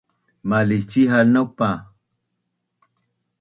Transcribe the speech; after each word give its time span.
Malisci’hal 0.53 1.27
naupa 1.33 1.69